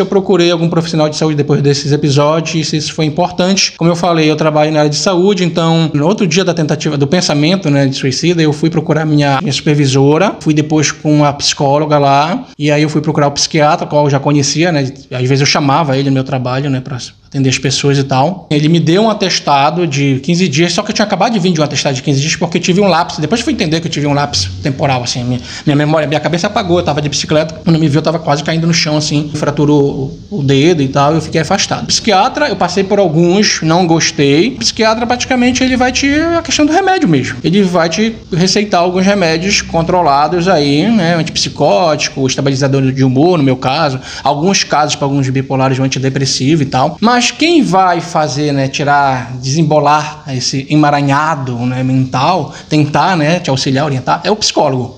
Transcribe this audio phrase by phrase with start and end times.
[0.00, 3.72] eu procurei algum profissional de saúde depois desses episódios, se isso foi importante.
[3.76, 6.96] Como eu falei, eu trabalho na área de saúde, então no outro dia da tentativa
[6.96, 11.32] do pensamento né, de suicida, eu fui procurar minha, minha supervisora, fui depois com uma
[11.32, 14.92] psicóloga lá, e aí eu fui procurar o psiquiatra, qual eu já conhecia, né?
[15.10, 16.98] Às vezes eu chamava ele no meu trabalho, né, para
[17.30, 18.48] atender as pessoas e tal.
[18.50, 21.52] Ele me deu um atestado de 15 dias, só que eu tinha acabado de vir
[21.52, 23.20] de um atestado de 15 dias porque eu tive um lapso.
[23.20, 26.48] Depois fui entender que eu tive um lapso temporal, assim, minha, minha memória, minha cabeça
[26.48, 26.78] apagou.
[26.78, 29.89] Eu tava de bicicleta, quando me viu, eu tava quase caindo no chão, assim, fraturou
[29.90, 31.86] o, dedo e tal, eu fiquei afastado.
[31.86, 34.52] Psiquiatra, eu passei por alguns, não gostei.
[34.52, 36.08] Psiquiatra, praticamente, ele vai te.
[36.08, 37.38] a questão do remédio mesmo.
[37.42, 41.14] Ele vai te receitar alguns remédios controlados aí, né?
[41.14, 44.00] Antipsicótico, estabilizador de humor, no meu caso.
[44.22, 46.96] Alguns casos para alguns bipolares, um antidepressivo e tal.
[47.00, 53.84] Mas quem vai fazer, né, tirar, desembolar esse emaranhado né, mental, tentar né, te auxiliar,
[53.86, 54.94] orientar, é o psicólogo.